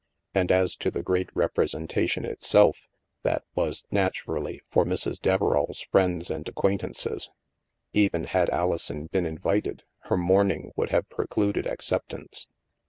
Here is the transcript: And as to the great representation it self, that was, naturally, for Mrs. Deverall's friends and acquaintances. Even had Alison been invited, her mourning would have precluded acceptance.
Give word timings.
And 0.33 0.51
as 0.51 0.75
to 0.77 0.89
the 0.89 1.03
great 1.03 1.29
representation 1.35 2.25
it 2.25 2.43
self, 2.43 2.87
that 3.21 3.43
was, 3.53 3.83
naturally, 3.91 4.59
for 4.71 4.83
Mrs. 4.83 5.21
Deverall's 5.21 5.81
friends 5.91 6.31
and 6.31 6.49
acquaintances. 6.49 7.29
Even 7.93 8.23
had 8.23 8.49
Alison 8.49 9.05
been 9.05 9.27
invited, 9.27 9.83
her 10.05 10.17
mourning 10.17 10.71
would 10.75 10.89
have 10.89 11.07
precluded 11.09 11.67
acceptance. 11.67 12.47